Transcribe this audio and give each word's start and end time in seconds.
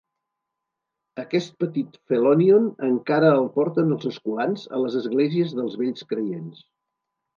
Aquest 1.23 1.51
petit 1.63 1.99
phelonion 2.13 2.65
encara 2.89 3.29
el 3.41 3.45
porten 3.59 3.93
els 3.97 4.09
escolans 4.13 4.65
a 4.79 4.81
les 4.85 4.97
esglésies 5.03 5.55
dels 5.61 5.77
Vells 5.83 6.09
creients. 6.15 6.65